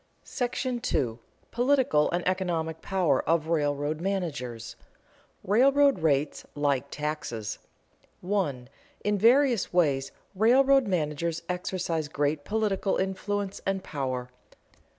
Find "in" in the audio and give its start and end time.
9.05-9.19